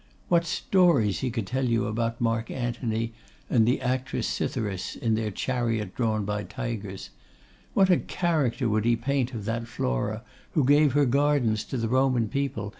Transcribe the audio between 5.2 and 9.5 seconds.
chariot drawn by tigers! What a character would he paint of